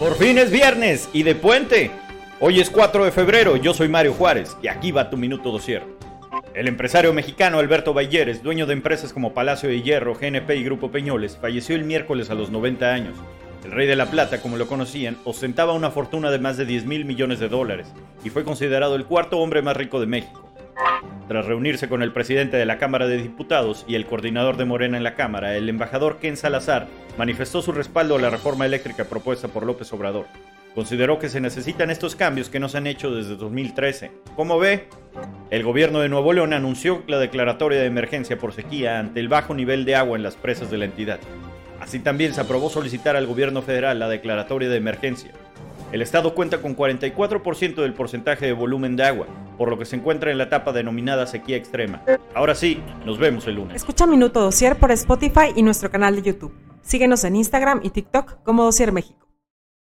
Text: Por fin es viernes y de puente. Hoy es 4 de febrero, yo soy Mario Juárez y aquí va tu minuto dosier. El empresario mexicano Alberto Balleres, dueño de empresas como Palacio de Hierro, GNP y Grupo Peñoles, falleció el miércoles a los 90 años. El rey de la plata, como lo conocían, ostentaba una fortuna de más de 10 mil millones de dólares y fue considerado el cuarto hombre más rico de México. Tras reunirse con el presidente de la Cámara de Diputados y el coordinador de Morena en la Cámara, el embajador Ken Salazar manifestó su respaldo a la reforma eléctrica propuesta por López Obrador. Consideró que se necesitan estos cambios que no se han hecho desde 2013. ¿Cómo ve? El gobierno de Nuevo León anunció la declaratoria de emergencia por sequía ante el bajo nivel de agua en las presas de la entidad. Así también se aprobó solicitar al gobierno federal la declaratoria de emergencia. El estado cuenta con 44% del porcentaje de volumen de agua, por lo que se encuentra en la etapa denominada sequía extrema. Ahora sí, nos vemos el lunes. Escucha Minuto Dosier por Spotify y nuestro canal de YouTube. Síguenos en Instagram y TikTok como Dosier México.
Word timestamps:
Por 0.00 0.14
fin 0.14 0.38
es 0.38 0.50
viernes 0.50 1.10
y 1.12 1.24
de 1.24 1.34
puente. 1.34 1.90
Hoy 2.40 2.58
es 2.58 2.70
4 2.70 3.04
de 3.04 3.12
febrero, 3.12 3.56
yo 3.56 3.74
soy 3.74 3.90
Mario 3.90 4.14
Juárez 4.14 4.56
y 4.62 4.68
aquí 4.68 4.92
va 4.92 5.10
tu 5.10 5.18
minuto 5.18 5.52
dosier. 5.52 5.82
El 6.54 6.68
empresario 6.68 7.12
mexicano 7.12 7.58
Alberto 7.58 7.92
Balleres, 7.92 8.42
dueño 8.42 8.64
de 8.64 8.72
empresas 8.72 9.12
como 9.12 9.34
Palacio 9.34 9.68
de 9.68 9.82
Hierro, 9.82 10.14
GNP 10.14 10.56
y 10.56 10.64
Grupo 10.64 10.90
Peñoles, 10.90 11.36
falleció 11.36 11.76
el 11.76 11.84
miércoles 11.84 12.30
a 12.30 12.34
los 12.34 12.50
90 12.50 12.90
años. 12.90 13.14
El 13.62 13.72
rey 13.72 13.86
de 13.86 13.94
la 13.94 14.06
plata, 14.06 14.40
como 14.40 14.56
lo 14.56 14.66
conocían, 14.66 15.18
ostentaba 15.24 15.74
una 15.74 15.90
fortuna 15.90 16.30
de 16.30 16.38
más 16.38 16.56
de 16.56 16.64
10 16.64 16.86
mil 16.86 17.04
millones 17.04 17.38
de 17.38 17.50
dólares 17.50 17.92
y 18.24 18.30
fue 18.30 18.42
considerado 18.42 18.96
el 18.96 19.04
cuarto 19.04 19.38
hombre 19.38 19.60
más 19.60 19.76
rico 19.76 20.00
de 20.00 20.06
México. 20.06 20.50
Tras 21.30 21.46
reunirse 21.46 21.88
con 21.88 22.02
el 22.02 22.10
presidente 22.10 22.56
de 22.56 22.66
la 22.66 22.78
Cámara 22.78 23.06
de 23.06 23.16
Diputados 23.16 23.84
y 23.86 23.94
el 23.94 24.04
coordinador 24.04 24.56
de 24.56 24.64
Morena 24.64 24.96
en 24.96 25.04
la 25.04 25.14
Cámara, 25.14 25.56
el 25.56 25.68
embajador 25.68 26.18
Ken 26.18 26.36
Salazar 26.36 26.88
manifestó 27.16 27.62
su 27.62 27.70
respaldo 27.70 28.16
a 28.16 28.20
la 28.20 28.30
reforma 28.30 28.66
eléctrica 28.66 29.04
propuesta 29.04 29.46
por 29.46 29.64
López 29.64 29.92
Obrador. 29.92 30.26
Consideró 30.74 31.20
que 31.20 31.28
se 31.28 31.40
necesitan 31.40 31.92
estos 31.92 32.16
cambios 32.16 32.50
que 32.50 32.58
no 32.58 32.68
se 32.68 32.78
han 32.78 32.88
hecho 32.88 33.14
desde 33.14 33.36
2013. 33.36 34.10
¿Cómo 34.34 34.58
ve? 34.58 34.88
El 35.52 35.62
gobierno 35.62 36.00
de 36.00 36.08
Nuevo 36.08 36.32
León 36.32 36.52
anunció 36.52 37.04
la 37.06 37.20
declaratoria 37.20 37.78
de 37.78 37.86
emergencia 37.86 38.36
por 38.36 38.52
sequía 38.52 38.98
ante 38.98 39.20
el 39.20 39.28
bajo 39.28 39.54
nivel 39.54 39.84
de 39.84 39.94
agua 39.94 40.16
en 40.16 40.24
las 40.24 40.34
presas 40.34 40.68
de 40.68 40.78
la 40.78 40.86
entidad. 40.86 41.20
Así 41.78 42.00
también 42.00 42.34
se 42.34 42.40
aprobó 42.40 42.70
solicitar 42.70 43.14
al 43.14 43.28
gobierno 43.28 43.62
federal 43.62 44.00
la 44.00 44.08
declaratoria 44.08 44.68
de 44.68 44.78
emergencia. 44.78 45.30
El 45.92 46.02
estado 46.02 46.34
cuenta 46.34 46.62
con 46.62 46.76
44% 46.76 47.74
del 47.82 47.94
porcentaje 47.94 48.46
de 48.46 48.52
volumen 48.52 48.94
de 48.94 49.04
agua, 49.04 49.26
por 49.58 49.70
lo 49.70 49.78
que 49.78 49.84
se 49.84 49.96
encuentra 49.96 50.30
en 50.30 50.38
la 50.38 50.44
etapa 50.44 50.72
denominada 50.72 51.26
sequía 51.26 51.56
extrema. 51.56 52.02
Ahora 52.34 52.54
sí, 52.54 52.80
nos 53.04 53.18
vemos 53.18 53.46
el 53.48 53.56
lunes. 53.56 53.76
Escucha 53.76 54.06
Minuto 54.06 54.40
Dosier 54.40 54.76
por 54.76 54.92
Spotify 54.92 55.52
y 55.56 55.62
nuestro 55.62 55.90
canal 55.90 56.14
de 56.14 56.22
YouTube. 56.22 56.54
Síguenos 56.82 57.24
en 57.24 57.36
Instagram 57.36 57.80
y 57.82 57.90
TikTok 57.90 58.42
como 58.44 58.64
Dosier 58.64 58.92
México. 58.92 59.29